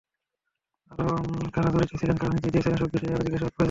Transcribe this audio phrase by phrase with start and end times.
[0.91, 1.05] আরও
[1.53, 3.59] কারা জড়িত ছিলেন, কারা নির্দেশ দিয়েছেন—এসব বিষয়ে আরও জিজ্ঞাসাবাদ প্রয়োজন।